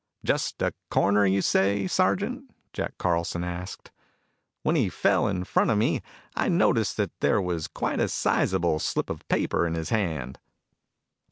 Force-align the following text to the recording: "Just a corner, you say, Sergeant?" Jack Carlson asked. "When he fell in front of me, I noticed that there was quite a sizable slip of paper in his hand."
"Just 0.25 0.63
a 0.63 0.73
corner, 0.89 1.27
you 1.27 1.43
say, 1.43 1.85
Sergeant?" 1.85 2.49
Jack 2.73 2.97
Carlson 2.97 3.43
asked. 3.43 3.91
"When 4.63 4.75
he 4.75 4.89
fell 4.89 5.27
in 5.27 5.43
front 5.43 5.69
of 5.69 5.77
me, 5.77 6.01
I 6.35 6.49
noticed 6.49 6.97
that 6.97 7.11
there 7.19 7.39
was 7.39 7.67
quite 7.67 7.99
a 7.99 8.07
sizable 8.07 8.79
slip 8.79 9.11
of 9.11 9.27
paper 9.29 9.67
in 9.67 9.75
his 9.75 9.89
hand." 9.89 10.39